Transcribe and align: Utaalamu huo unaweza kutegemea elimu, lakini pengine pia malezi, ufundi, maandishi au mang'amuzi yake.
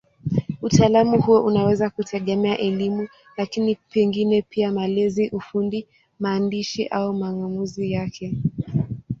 Utaalamu 0.61 1.21
huo 1.21 1.41
unaweza 1.43 1.89
kutegemea 1.89 2.57
elimu, 2.57 3.07
lakini 3.37 3.75
pengine 3.75 4.41
pia 4.41 4.71
malezi, 4.71 5.29
ufundi, 5.29 5.87
maandishi 6.19 6.87
au 6.87 7.13
mang'amuzi 7.13 7.91
yake. 7.91 8.33